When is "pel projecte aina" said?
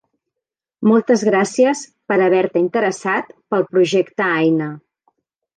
3.55-4.73